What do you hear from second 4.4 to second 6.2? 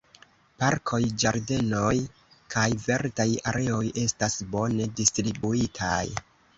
bone distribuitaj.